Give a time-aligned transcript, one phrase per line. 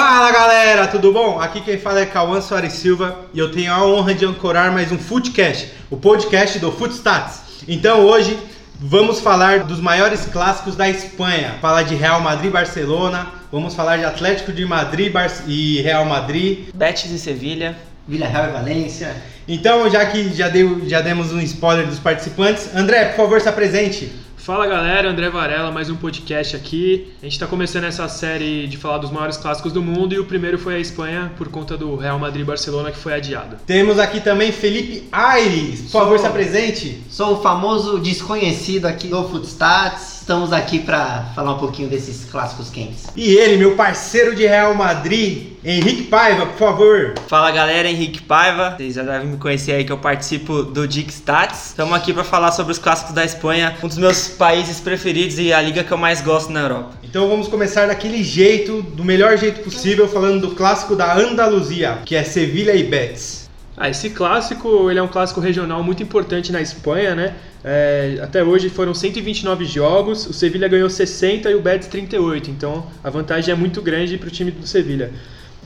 [0.00, 1.40] Fala galera, tudo bom?
[1.40, 4.92] Aqui quem fala é Cauã Soares Silva e eu tenho a honra de ancorar mais
[4.92, 7.40] um Footcast, o podcast do Footstats.
[7.66, 8.38] Então hoje
[8.78, 14.04] vamos falar dos maiores clássicos da Espanha, falar de Real Madrid Barcelona, vamos falar de
[14.04, 17.76] Atlético de Madrid Bar e Real Madrid, Betis e Sevilha.
[18.06, 19.16] Villarreal e Valência.
[19.46, 23.48] Então, já que já, deu, já demos um spoiler dos participantes, André, por favor, se
[23.48, 24.10] apresente.
[24.48, 27.12] Fala galera, André Varela, mais um podcast aqui.
[27.20, 30.24] A gente está começando essa série de falar dos maiores clássicos do mundo e o
[30.24, 33.56] primeiro foi a Espanha por conta do Real Madrid Barcelona que foi adiado.
[33.66, 37.02] Temos aqui também Felipe Aires, por Sou- favor, se apresente.
[37.10, 40.17] Sou o famoso desconhecido aqui do Footstats.
[40.28, 43.06] Estamos aqui para falar um pouquinho desses clássicos quentes.
[43.16, 47.14] E ele, meu parceiro de Real Madrid, Henrique Paiva, por favor.
[47.26, 48.74] Fala galera, Henrique Paiva.
[48.76, 51.68] Vocês já devem me conhecer aí que eu participo do Dick Stats.
[51.68, 55.50] Estamos aqui para falar sobre os clássicos da Espanha, um dos meus países preferidos e
[55.50, 56.90] a liga que eu mais gosto na Europa.
[57.02, 62.14] Então vamos começar daquele jeito, do melhor jeito possível, falando do clássico da Andaluzia, que
[62.14, 63.47] é Sevilha e Betis.
[63.80, 67.34] Ah, esse clássico ele é um clássico regional muito importante na Espanha, né?
[67.64, 72.86] É, até hoje foram 129 jogos, o Sevilha ganhou 60 e o Betis 38, então
[73.04, 75.12] a vantagem é muito grande para o time do Sevilha.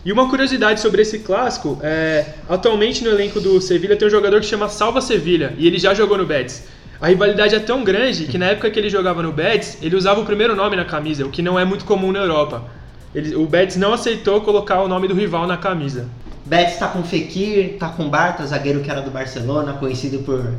[0.04, 4.40] E uma curiosidade sobre esse clássico, é, atualmente no elenco do Sevilha tem um jogador
[4.40, 6.64] que chama Salva Sevilha e ele já jogou no Betis.
[7.00, 10.20] A rivalidade é tão grande que na época que ele jogava no Betis, ele usava
[10.20, 12.62] o primeiro nome na camisa, o que não é muito comum na Europa.
[13.14, 16.08] Ele- o Betis não aceitou colocar o nome do rival na camisa.
[16.44, 20.54] Betis tá com Fekir, tá com Barta, zagueiro que era do Barcelona, conhecido por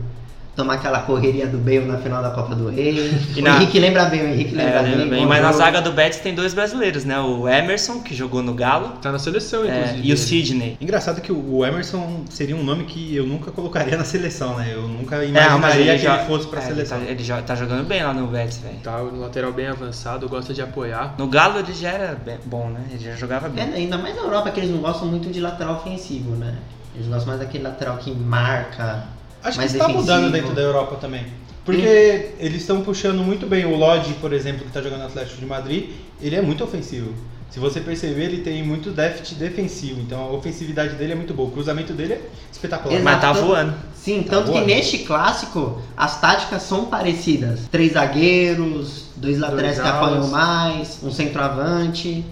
[0.56, 3.12] tomar aquela correria do Bale na final da Copa do Rei.
[3.36, 4.92] E o na- Henrique lembra bem, o Henrique lembra É, bem.
[4.96, 5.26] lembra bem.
[5.26, 7.20] Mas na zaga do Betis tem dois brasileiros, né?
[7.20, 10.08] O Emerson, que jogou no Galo, Tá na seleção, é, inclusive.
[10.08, 10.78] e o Sidney.
[10.80, 14.70] Engraçado que o Emerson seria um nome que eu nunca colocaria na seleção, né?
[14.74, 16.98] Eu nunca É, imaginaria que já- ele fosse pra é, seleção.
[17.00, 18.78] Ele, tá, ele já tá jogando bem lá no Betis, velho.
[18.84, 21.16] Tá, o lateral bem avançado, gosta de apoiar.
[21.18, 22.81] No Galo ele já era bem- bom, né?
[22.92, 23.64] Ele já jogava bem.
[23.64, 26.54] É, ainda mais na Europa, que eles não gostam muito de lateral ofensivo, né?
[26.96, 29.06] Eles gostam mais daquele lateral que marca.
[29.44, 30.00] Acho que mais está defensivo.
[30.02, 31.26] mudando dentro da Europa também.
[31.66, 33.66] Porque eles estão puxando muito bem.
[33.66, 35.90] O Lodge, por exemplo, que está jogando no Atlético de Madrid,
[36.22, 37.14] ele é muito ofensivo.
[37.50, 40.02] Se você perceber, ele tem muito déficit defensivo.
[40.02, 41.48] Então a ofensividade dele é muito boa.
[41.50, 42.22] O cruzamento dele é
[42.52, 42.94] espetacular.
[42.96, 43.06] Exato.
[43.06, 43.74] Mas tá voando.
[43.96, 44.66] Sim, Tá tanto voando.
[44.66, 47.62] que neste clássico as táticas são parecidas.
[47.72, 49.96] Três zagueiros, dois laterais que alas.
[50.04, 52.25] apoiam mais, um centroavante.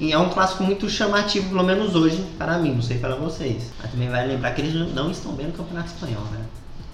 [0.00, 3.70] E é um clássico muito chamativo, pelo menos hoje, para mim, não sei para vocês.
[3.80, 6.40] Mas também vai lembrar que eles não estão bem no Campeonato Espanhol, né?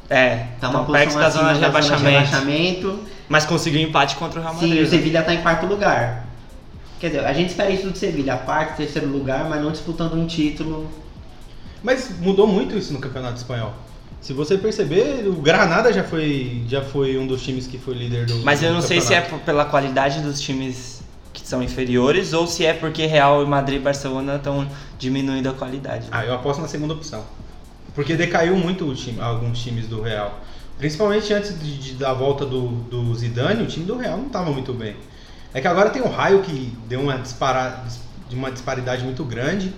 [0.08, 2.26] É, Tá então uma perto posição da acima zona de da zona de rebaixamento.
[2.88, 3.00] rebaixamento.
[3.28, 4.72] Mas conseguiu empate contra o Real Madrid.
[4.72, 4.88] Sim, o né?
[4.88, 6.26] Sevilha tá em quarto lugar.
[7.00, 10.26] Quer dizer, a gente espera isso do Sevilha, quarto, terceiro lugar, mas não disputando um
[10.26, 10.90] título.
[11.82, 13.74] Mas mudou muito isso no Campeonato Espanhol.
[14.20, 18.24] Se você perceber, o Granada já foi, já foi um dos times que foi líder
[18.24, 21.02] do Mas eu não sei se é pela qualidade dos times
[21.54, 24.66] são inferiores ou se é porque Real e Madrid e Barcelona estão
[24.98, 26.08] diminuindo a qualidade.
[26.10, 27.22] Ah, eu aposto na segunda opção.
[27.94, 30.40] Porque decaiu muito o time, alguns times do Real.
[30.76, 34.50] Principalmente antes de, de- da volta do, do Zidane, o time do Real não estava
[34.50, 34.96] muito bem.
[35.52, 37.84] É que agora tem o Raio que deu uma, dispara,
[38.32, 39.72] uma disparidade muito grande.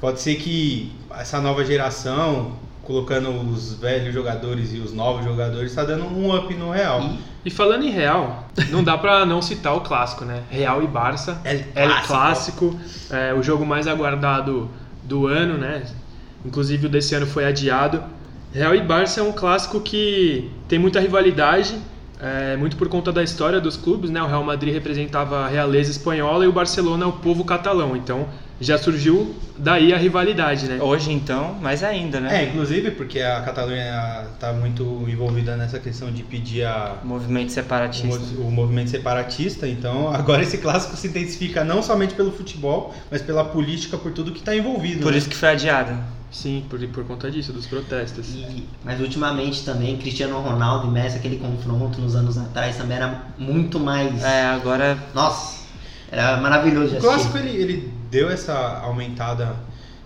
[0.00, 2.52] Pode ser que essa nova geração,
[2.84, 7.10] colocando os velhos jogadores e os novos jogadores, está dando um up no Real.
[7.44, 10.42] E falando em Real, não dá pra não citar o clássico, né?
[10.50, 11.40] Real e Barça.
[11.44, 12.78] El El Clássico.
[13.10, 14.70] É, o jogo mais aguardado
[15.02, 15.82] do ano, né?
[16.44, 18.02] Inclusive o desse ano foi adiado.
[18.52, 21.76] Real e Barça é um clássico que tem muita rivalidade,
[22.20, 24.22] é, muito por conta da história dos clubes, né?
[24.22, 27.96] O Real Madrid representava a realeza espanhola e o Barcelona o povo catalão.
[27.96, 28.28] Então
[28.60, 30.78] já surgiu daí a rivalidade, né?
[30.80, 32.44] Hoje então, mais ainda, É, né?
[32.48, 38.06] inclusive porque a Catalunha está muito envolvida nessa questão de pedir a, Movimento o, separatista.
[38.36, 43.22] mo- o movimento separatista, então agora esse clássico se intensifica não somente pelo futebol, mas
[43.22, 45.02] pela política, por tudo que está envolvido.
[45.02, 45.18] Por né?
[45.18, 45.96] isso que foi adiado.
[46.30, 48.34] Sim, por, por conta disso, dos protestos.
[48.34, 53.22] E- mas ultimamente também, Cristiano Ronaldo e Messi, aquele confronto nos anos atrás também era
[53.38, 54.22] muito mais.
[54.22, 55.62] É, agora Nossa,
[56.10, 59.56] era maravilhoso O clássico ele, ele deu essa aumentada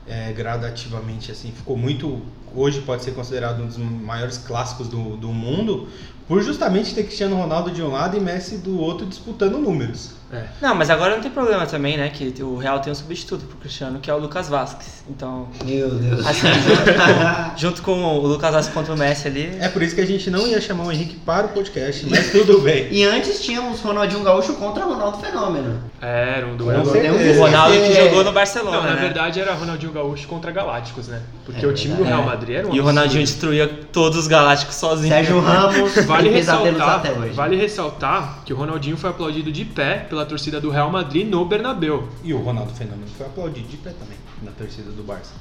[0.06, 2.22] é, gradativamente, assim, ficou muito.
[2.54, 5.88] Hoje pode ser considerado um dos maiores clássicos do, do mundo,
[6.28, 10.16] por justamente ter Cristiano Ronaldo de um lado e Messi do outro disputando números.
[10.30, 10.42] É.
[10.60, 12.10] Não, mas agora não tem problema também, né?
[12.10, 15.02] Que o Real tem um substituto pro Cristiano, que é o Lucas Vasquez.
[15.08, 16.26] Então, Meu Deus.
[16.26, 19.56] assim, junto com, junto com o Lucas Vasquez contra o Messi ali.
[19.58, 22.30] É por isso que a gente não ia chamar o Henrique para o podcast, mas
[22.30, 22.88] tudo bem.
[22.90, 25.82] e antes tínhamos Ronaldinho Gaúcho contra Ronaldo Fenômeno.
[25.98, 26.82] Era um duelo.
[26.82, 29.00] O Ronaldo que esquecer- jogou no Barcelona, Não, na né?
[29.00, 31.22] verdade era Ronaldinho Gaúcho contra Galácticos, né?
[31.46, 32.04] Porque É o time do.
[32.04, 32.84] Real Madrid era um E o.
[32.84, 35.08] Ronaldinho destruía todos os Galácticos sozinho.
[35.08, 35.92] Sérgio Ramos.
[36.24, 37.32] Tem pesadelos até hoje.
[37.32, 41.44] vale ressaltar que o Ronaldinho foi aplaudido de pé pela torcida do Real Madrid no
[41.44, 42.08] Bernabéu.
[42.22, 45.32] E o Ronaldo Fenômeno foi aplaudido de pé também na torcida do Barça.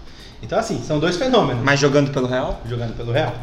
[0.41, 2.62] Então, assim, são dois fenômenos Mas jogando pelo Real?
[2.68, 3.33] jogando pelo Real.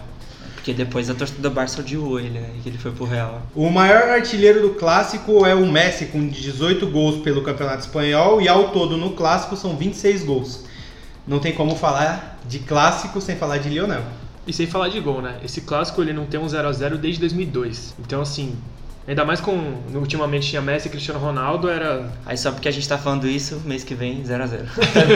[0.54, 2.50] Porque depois a torcida do Barça odiou ele, né?
[2.62, 3.42] Que ele foi pro Real.
[3.54, 8.48] O maior artilheiro do clássico é o Messi, com 18 gols pelo Campeonato Espanhol, e
[8.48, 10.64] ao todo no clássico são 26 gols.
[11.26, 14.02] Não tem como falar de clássico sem falar de Lionel.
[14.46, 15.36] E sem falar de gol, né?
[15.42, 17.94] Esse clássico ele não tem um 0 a 0 desde 2002.
[17.98, 18.56] Então assim,
[19.08, 22.88] ainda mais com ultimamente tinha Messi e Cristiano Ronaldo, era Aí só porque a gente
[22.88, 24.66] tá falando isso, mês que vem, 0x0.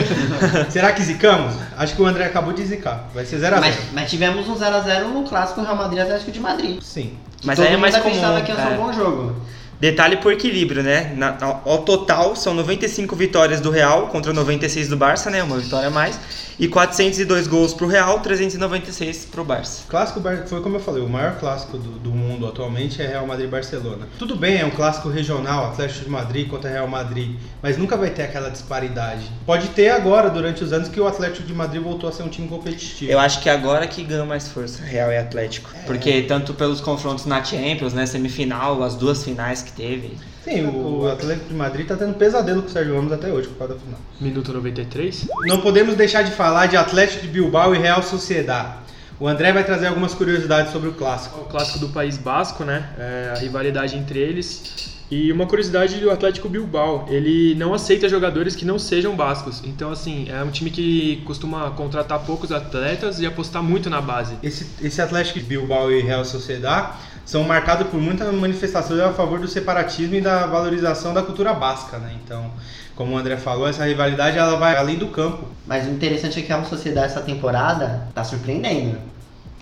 [0.69, 1.55] Será que zicamos?
[1.77, 3.07] Acho que o André acabou de zicar.
[3.13, 3.59] Vai ser 0x0.
[3.59, 6.81] Mas, mas tivemos um 0x0 no clássico Real Madrid Atlético de Madrid.
[6.81, 7.17] Sim.
[7.39, 8.15] Que Mas todo aí é mais mundo comum.
[8.15, 8.77] acreditava que ia ser é.
[8.77, 9.35] um bom jogo.
[9.79, 11.13] Detalhe por equilíbrio, né?
[11.15, 15.41] Na- ao, ao total, são 95 vitórias do Real contra 96 do Barça, né?
[15.41, 16.19] Uma vitória a mais.
[16.59, 19.83] E 402 gols pro Real, 396 pro Barça.
[19.87, 23.47] Clássico foi como eu falei, o maior clássico do, do mundo atualmente é Real Madrid
[23.47, 24.09] e Barcelona.
[24.17, 28.09] Tudo bem, é um clássico regional, Atlético de Madrid contra Real Madrid, mas nunca vai
[28.09, 29.23] ter aquela disparidade.
[29.45, 32.27] Pode ter agora, durante os anos que o Atlético de Madrid voltou a ser um
[32.27, 33.09] time competitivo.
[33.09, 35.69] Eu acho que agora que ganha mais força, Real e Atlético.
[35.85, 38.05] Porque tanto pelos confrontos na Champions, né?
[38.05, 40.17] Semifinal, as duas finais que teve.
[40.43, 43.47] Sim, o, o Atlético de Madrid tá tendo pesadelo com o Sérgio Ramos até hoje
[43.49, 43.99] por causa da final.
[44.19, 45.27] minuto 93.
[45.45, 48.77] Não podemos deixar de falar de Atlético de Bilbao e Real Sociedad.
[49.19, 51.41] O André vai trazer algumas curiosidades sobre o clássico.
[51.41, 52.89] O clássico do País Basco, né?
[52.97, 54.97] É, a rivalidade entre eles.
[55.11, 59.59] E uma curiosidade do Atlético Bilbao, ele não aceita jogadores que não sejam bascos.
[59.65, 64.35] Então, assim, é um time que costuma contratar poucos atletas e apostar muito na base.
[64.43, 66.95] Esse, esse Atlético de Bilbao e Real Sociedad
[67.29, 71.99] são marcados por muita manifestação a favor do separatismo e da valorização da cultura basca,
[71.99, 72.15] né?
[72.25, 72.49] Então,
[72.95, 75.43] como o André falou, essa rivalidade ela vai além do campo.
[75.67, 78.97] Mas o interessante é que a Sociedade essa temporada tá surpreendendo.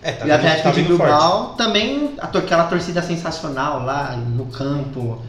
[0.02, 0.98] É, tá e o Atlético tá de forte.
[0.98, 5.22] Bilbao também, aquela torcida sensacional lá no campo.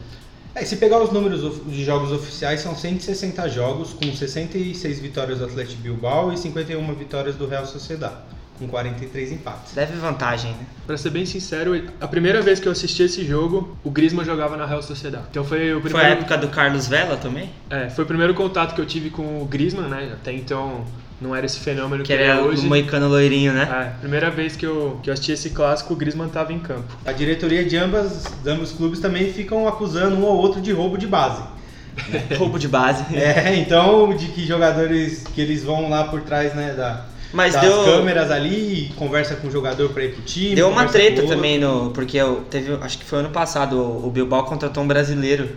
[0.55, 5.43] É, se pegar os números de jogos oficiais, são 160 jogos, com 66 vitórias do
[5.43, 8.13] Atlético Bilbao e 51 vitórias do Real Sociedad,
[8.59, 9.73] com 43 empates.
[9.73, 10.65] Deve vantagem, né?
[10.85, 14.57] Pra ser bem sincero, a primeira vez que eu assisti esse jogo, o Griezmann jogava
[14.57, 15.23] na Real Sociedade.
[15.31, 17.49] Então foi o Foi primeiro, a época do Carlos Vela também?
[17.69, 20.11] é, foi o primeiro contato que eu tive com o Griezmann, né?
[20.13, 20.83] Até então
[21.21, 22.65] não era esse fenômeno que, Que ele é era o hoje.
[22.67, 23.63] moicano loirinho, né?
[23.95, 26.93] É, primeira vez que eu, que eu assisti esse clássico, o Griezmann tava em campo.
[27.05, 30.97] A diretoria de ambas, de ambos clubes também ficam acusando um ou outro de roubo
[30.97, 31.41] de base.
[32.37, 33.03] Roubo de base.
[33.13, 37.61] É, então, de que jogadores que eles vão lá por trás, né, da, Mas das
[37.61, 40.55] deu, câmeras ali, conversa com o jogador pra ir pro time.
[40.55, 41.91] deu uma treta também no.
[41.91, 42.73] Porque eu, teve.
[42.81, 45.49] Acho que foi ano passado, o Bilbao contratou um brasileiro,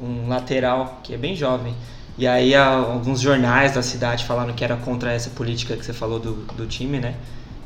[0.00, 1.74] um lateral, que é bem jovem.
[2.18, 6.18] E aí alguns jornais da cidade falaram que era contra essa política que você falou
[6.18, 7.14] do, do time, né?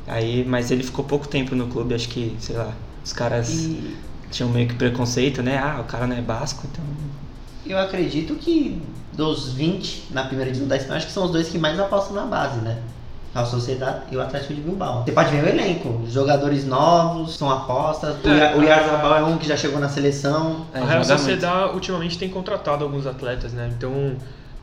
[0.07, 2.71] Aí, mas ele ficou pouco tempo no clube, acho que, sei lá,
[3.03, 3.97] os caras E
[4.31, 5.57] tinham meio que preconceito, né?
[5.57, 6.83] Ah, o cara não é basco, então.
[7.65, 8.81] eu acredito que
[9.13, 12.15] dos 20 na primeira divisão da Espanha, acho que são os dois que mais apostam
[12.15, 12.81] na base, né?
[13.37, 15.03] A Sociedade e o Atlético de Bilbao.
[15.05, 18.15] Você pode ver o elenco, jogadores novos, são apostas.
[18.23, 20.65] O É, o Yarzabal é um que já chegou na seleção.
[20.73, 21.07] É, a Real muito.
[21.07, 23.69] Sociedade ultimamente tem contratado alguns atletas, né?
[23.77, 24.15] Então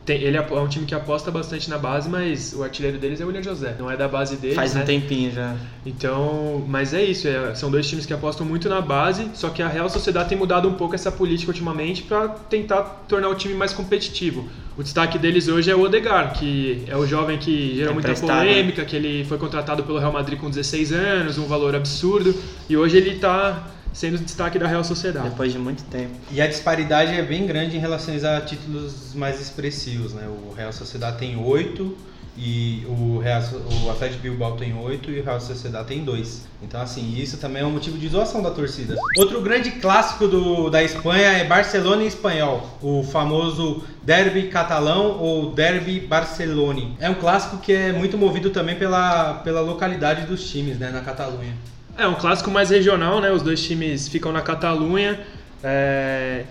[0.05, 3.23] tem- ele é um time que aposta bastante na base, mas o artilheiro deles é
[3.23, 4.83] o William José, não é da base deles, Faz né?
[4.83, 5.55] um tempinho já.
[5.85, 9.63] Então, mas é isso, é- são dois times que apostam muito na base, só que
[9.63, 13.53] a Real Sociedade tem mudado um pouco essa política ultimamente para tentar tornar o time
[13.53, 14.47] mais competitivo.
[14.77, 18.43] O destaque deles hoje é o Odegar, que é o jovem que gerou muita Emprestado,
[18.43, 18.51] né?
[18.51, 22.35] polêmica, que ele foi contratado pelo Real Madrid com 16 anos, um valor absurdo,
[22.69, 25.29] e hoje ele está sendo destaque da Real Sociedade.
[25.29, 26.11] Depois de muito tempo.
[26.29, 30.27] E a disparidade é bem grande em relação a títulos mais expressivos, né?
[30.27, 31.95] O Real Sociedade tem 8
[32.37, 33.41] e o, Real,
[33.83, 36.47] o Atlético Bilbao tem 8 e o Real Sociedade tem 2.
[36.61, 38.95] Então, assim, isso também é um motivo de zoação da torcida.
[39.17, 45.53] Outro grande clássico do, da Espanha é Barcelona e Espanhol, o famoso Derby catalão ou
[45.53, 46.97] Derby Barcelone.
[46.99, 51.01] É um clássico que é muito movido também pela, pela localidade dos times, né, na
[51.01, 51.53] Catalunha.
[51.97, 53.31] É um clássico mais regional, né?
[53.31, 55.17] Os dois times ficam na Catalunha
[55.63, 56.43] é,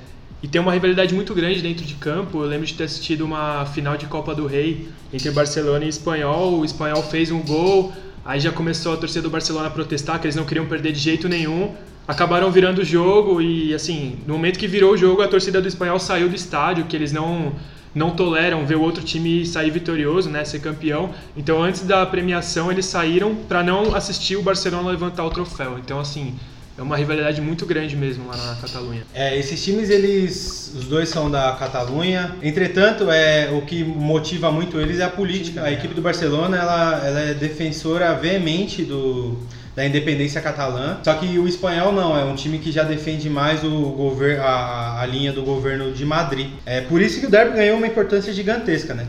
[0.45, 2.43] e tem uma rivalidade muito grande dentro de campo.
[2.43, 6.59] Eu lembro de ter assistido uma final de Copa do Rei entre Barcelona e Espanhol.
[6.59, 10.27] O Espanhol fez um gol, aí já começou a torcida do Barcelona a protestar que
[10.27, 11.73] eles não queriam perder de jeito nenhum.
[12.07, 15.67] Acabaram virando o jogo e assim, no momento que virou o jogo, a torcida do
[15.67, 17.55] Espanhol saiu do estádio, que eles não
[17.95, 21.15] não toleram ver o outro time sair vitorioso, né, ser campeão.
[21.35, 25.79] Então, antes da premiação, eles saíram para não assistir o Barcelona levantar o troféu.
[25.79, 26.35] Então, assim,
[26.77, 29.03] é uma rivalidade muito grande mesmo lá na Catalunha.
[29.15, 32.35] É, esses times, eles, os dois são da Catalunha.
[32.43, 35.63] Entretanto, é o que motiva muito eles é a política.
[35.63, 39.39] A equipe do Barcelona, ela, ela é defensora veemente do,
[39.77, 40.99] da independência catalã.
[41.05, 45.01] Só que o espanhol não, é um time que já defende mais o governo, a,
[45.01, 46.49] a linha do governo de Madrid.
[46.67, 49.07] É por isso que o derby ganhou uma importância gigantesca, né?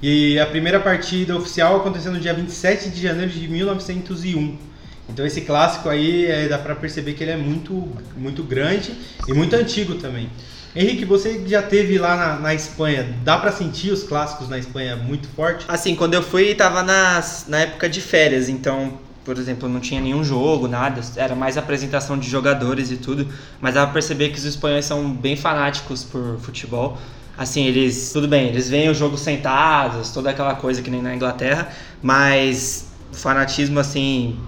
[0.00, 4.68] E a primeira partida oficial aconteceu no dia 27 de janeiro de 1901.
[5.08, 8.92] Então esse clássico aí é, dá para perceber que ele é muito, muito grande
[9.26, 10.28] e muito antigo também.
[10.76, 14.96] Henrique, você já teve lá na, na Espanha, dá para sentir os clássicos na Espanha
[14.96, 15.64] muito forte?
[15.66, 20.00] Assim, quando eu fui, tava nas, na época de férias, então, por exemplo, não tinha
[20.00, 23.26] nenhum jogo, nada, era mais apresentação de jogadores e tudo,
[23.60, 26.98] mas dá pra perceber que os espanhóis são bem fanáticos por futebol.
[27.36, 31.14] Assim, eles, tudo bem, eles veem o jogo sentados, toda aquela coisa que nem na
[31.14, 31.72] Inglaterra,
[32.02, 34.38] mas o fanatismo, assim,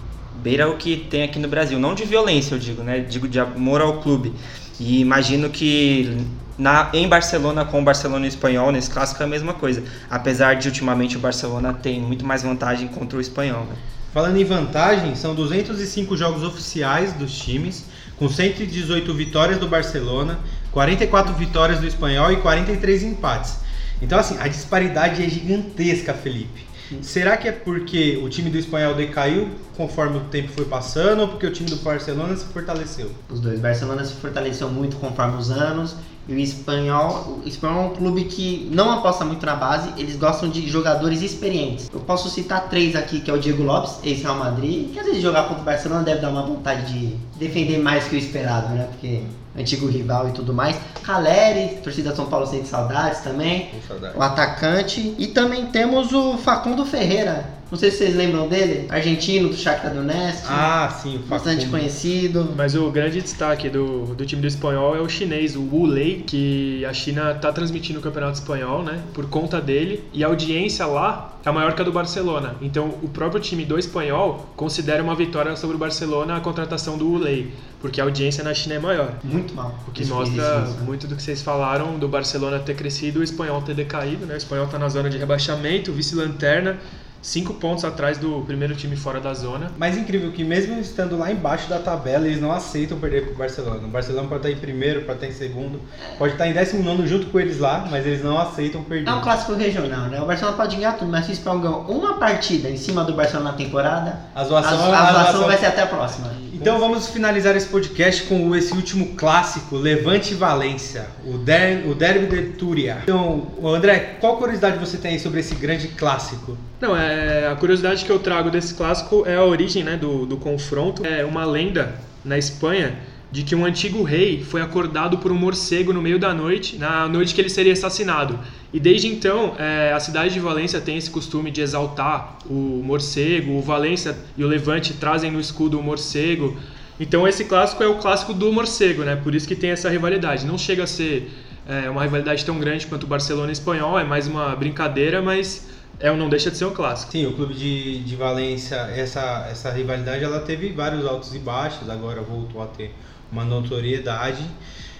[0.42, 1.78] beira o que tem aqui no Brasil.
[1.78, 3.00] Não de violência, eu digo, né?
[3.00, 4.32] Digo de amor ao clube.
[4.78, 6.16] E imagino que
[6.56, 9.82] na, em Barcelona, com o Barcelona e o Espanhol, nesse clássico é a mesma coisa.
[10.09, 13.64] Apesar de ultimamente o Barcelona tem muito mais vantagem contra o Espanhol.
[13.64, 13.75] Né?
[14.12, 17.85] Falando em vantagem, são 205 jogos oficiais dos times,
[18.18, 20.38] com 118 vitórias do Barcelona,
[20.73, 23.59] 44 vitórias do Espanhol e 43 empates.
[24.02, 26.70] Então, assim, a disparidade é gigantesca, Felipe.
[27.02, 31.28] Será que é porque o time do espanhol decaiu conforme o tempo foi passando ou
[31.28, 33.11] porque o time do Barcelona se fortaleceu?
[33.28, 33.59] Os dois.
[33.59, 35.97] O Barcelona se fortaleceu muito conforme os anos.
[36.29, 40.17] E o espanhol, o espanhol é um clube que não aposta muito na base, eles
[40.17, 41.91] gostam de jogadores experientes.
[41.93, 45.23] Eu posso citar três aqui, que é o Diego Lopes, ex-Real Madrid, que às vezes
[45.23, 48.87] jogar contra o Barcelona deve dar uma vontade de defender mais que o esperado, né?
[48.91, 49.23] Porque
[49.57, 50.77] antigo rival e tudo mais.
[51.03, 53.71] Caleri, torcida São Paulo sente saudades também.
[53.87, 54.17] Saudade.
[54.17, 55.15] O atacante.
[55.19, 57.60] E também temos o Facundo Ferreira.
[57.71, 60.45] Não sei se vocês lembram dele, argentino do Shakhtar Donetsk.
[60.49, 61.71] Ah, sim, o bastante Facundo.
[61.79, 62.53] conhecido.
[62.57, 66.25] Mas o grande destaque do, do time do espanhol é o chinês, o Wu Lei,
[66.27, 69.00] que a China está transmitindo o campeonato espanhol, né?
[69.15, 70.03] Por conta dele.
[70.12, 72.57] E a audiência lá é maior que a do Barcelona.
[72.61, 77.07] Então o próprio time do espanhol considera uma vitória sobre o Barcelona a contratação do
[77.07, 77.53] Wu Lei.
[77.81, 79.15] Porque a audiência na China é maior.
[79.23, 79.79] Muito mal.
[79.87, 80.85] O que Isso, mostra isso, isso.
[80.85, 84.35] muito do que vocês falaram do Barcelona ter crescido e o espanhol ter decaído, né?
[84.35, 86.79] O espanhol está na zona de rebaixamento, vice-lanterna,
[87.23, 89.71] cinco pontos atrás do primeiro time fora da zona.
[89.79, 93.81] Mas incrível que mesmo estando lá embaixo da tabela, eles não aceitam perder pro Barcelona.
[93.87, 95.81] O Barcelona pode estar em primeiro, pode estar em segundo,
[96.19, 99.11] pode estar em décimo nono junto com eles lá, mas eles não aceitam perder.
[99.11, 100.21] É um clássico regional, né?
[100.21, 103.12] O Barcelona pode ganhar tudo, mas se o Espanhol ganhou uma partida em cima do
[103.15, 106.29] Barcelona na temporada, A a, zoação, a a zoação zoação- vai ser até a próxima.
[106.61, 112.26] Então vamos finalizar esse podcast com esse último clássico, Levante Valência, o, der, o Derby
[112.26, 112.99] de Túria.
[113.02, 116.59] Então, André, qual curiosidade você tem aí sobre esse grande clássico?
[116.79, 120.37] Não, é, a curiosidade que eu trago desse clássico é a origem né, do, do
[120.37, 121.02] confronto.
[121.07, 122.95] É uma lenda na Espanha
[123.33, 127.09] de que um antigo rei foi acordado por um morcego no meio da noite, na
[127.09, 128.39] noite que ele seria assassinado.
[128.73, 133.53] E desde então, é, a cidade de Valência tem esse costume de exaltar o morcego,
[133.53, 136.57] o Valência e o Levante trazem no escudo o morcego.
[136.99, 139.17] Então esse clássico é o clássico do morcego, né?
[139.17, 140.45] Por isso que tem essa rivalidade.
[140.45, 141.31] Não chega a ser
[141.69, 145.69] é, uma rivalidade tão grande quanto o Barcelona Espanhol, é mais uma brincadeira, mas
[146.01, 147.13] é, não deixa de ser um clássico.
[147.13, 151.89] Sim, o clube de, de Valência, essa, essa rivalidade, ela teve vários altos e baixos,
[151.89, 152.93] agora voltou a ter
[153.33, 154.45] uma notoriedade.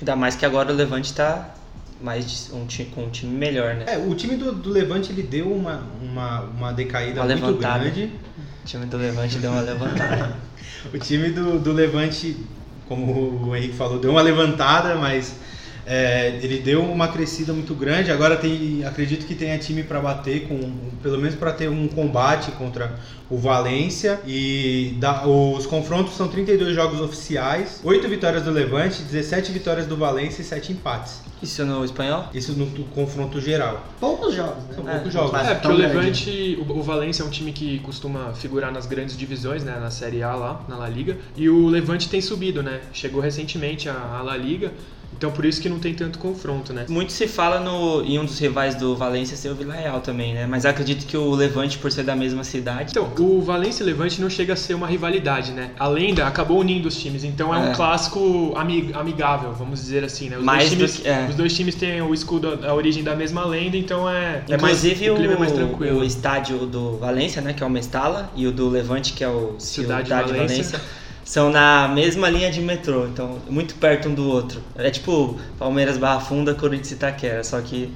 [0.01, 1.55] Ainda mais que agora o Levante está
[2.01, 3.85] mais de- um com um time melhor, né?
[3.87, 7.79] É, o time do, do Levante, ele deu uma, uma, uma decaída Uma muito levantada.
[7.85, 8.11] grande.
[8.63, 10.37] O time do Levante deu uma levantada.
[10.95, 12.39] O time do, do Levante,
[12.89, 15.35] como o Henrique falou, deu uma levantada, mas
[15.87, 18.11] é, ele deu uma crescida muito grande.
[18.11, 20.59] Agora tem, acredito que tenha time para bater, com,
[21.03, 24.21] pelo menos para ter um combate contra o Valência.
[24.27, 29.97] E da- os confrontos são 32 jogos oficiais, 8 vitórias do Levante, 17 vitórias do
[29.97, 31.23] Valência e 7 empates.
[31.43, 32.27] Isso no espanhol?
[32.35, 33.87] Isso no tu- confronto geral.
[33.99, 34.75] Poucos jogos, né?
[34.75, 35.31] São É, poucos jogos.
[35.31, 35.79] clássico É, porque o.
[35.79, 39.91] Levante, o, o Valência é um time que costuma figurar nas grandes divisões, né, na
[39.91, 43.95] Série A lá, na La Liga, e o Levante tem subido, né, chegou recentemente à,
[44.19, 44.71] à La Liga,
[45.21, 46.87] então por isso que não tem tanto confronto, né.
[46.89, 50.33] Muito se fala no, em um dos rivais do Valência ser o Vila Real também,
[50.33, 50.47] né?
[50.47, 52.93] Mas acredito que o Levante, por ser da mesma cidade.
[52.93, 56.59] Então, o Valência e Levante não chega a ser uma rivalidade, né, a lenda acabou
[56.59, 57.75] unindo os times, então é, um É.
[57.75, 61.27] clássico ami- amigável, vamos dizer assim, né, os, Mais do dois times, que- é.
[61.29, 64.83] os dois times têm o escudo, a origem da mesma lenda, então é, é mais,
[64.83, 66.01] Inclusive o o, clima é mais tranquilo.
[66.01, 67.53] o estádio do Valência, né?
[67.53, 70.65] Que é o Mestala, e o do Levante, que é o Cidade Cidade Valência.
[70.65, 70.81] Valência.
[71.31, 74.61] São na mesma linha de metrô, então muito perto um do outro.
[74.75, 77.95] É tipo Palmeiras Barra Funda, Corinthians e Itaquera, só que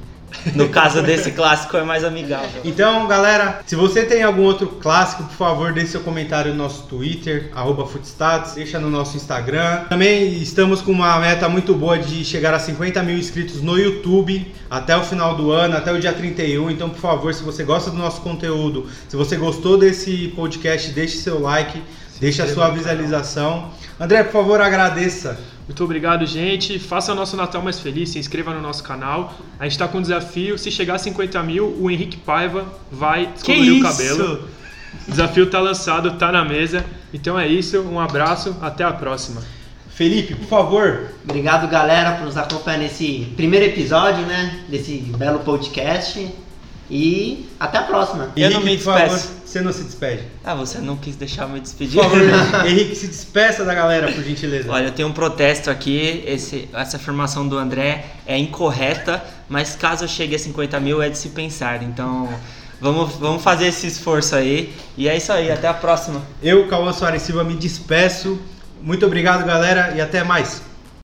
[0.54, 2.62] no caso desse clássico é mais amigável.
[2.64, 6.84] Então, galera, se você tem algum outro clássico, por favor, deixe seu comentário no nosso
[6.84, 9.86] Twitter, arroba Footstats, deixa no nosso Instagram.
[9.88, 14.46] Também estamos com uma meta muito boa de chegar a 50 mil inscritos no YouTube
[14.70, 16.70] até o final do ano, até o dia 31.
[16.70, 21.16] Então, por favor, se você gosta do nosso conteúdo, se você gostou desse podcast, deixe
[21.16, 21.82] seu like.
[22.20, 23.70] Deixa a sua visualização.
[23.98, 25.38] André, por favor, agradeça.
[25.66, 26.78] Muito obrigado, gente.
[26.78, 29.34] Faça o nosso Natal mais feliz, se inscreva no nosso canal.
[29.58, 30.58] A gente está com um desafio.
[30.58, 34.48] Se chegar a 50 mil, o Henrique Paiva vai descobrir o cabelo.
[35.08, 36.84] O desafio tá lançado, tá na mesa.
[37.12, 37.80] Então é isso.
[37.80, 39.42] Um abraço, até a próxima.
[39.88, 41.12] Felipe, por favor.
[41.22, 44.64] Obrigado, galera, por nos acompanhar nesse primeiro episódio, né?
[44.68, 46.28] Desse belo podcast.
[46.90, 48.30] E até a próxima.
[48.36, 49.32] Eu não me por favor, despeço.
[49.44, 50.24] você não se despede.
[50.44, 52.00] Ah, você não quis deixar me despedir?
[52.00, 54.70] Por favor, Henrique, se despeça da galera, por gentileza.
[54.70, 56.22] Olha, eu tenho um protesto aqui.
[56.26, 61.08] Esse, essa afirmação do André é incorreta, mas caso eu chegue a 50 mil é
[61.08, 61.82] de se pensar.
[61.82, 62.28] Então,
[62.80, 64.74] vamos, vamos fazer esse esforço aí.
[64.96, 66.20] E é isso aí, até a próxima.
[66.42, 68.38] Eu, Cauã Soares Silva, me despeço.
[68.82, 70.60] Muito obrigado, galera, e até mais.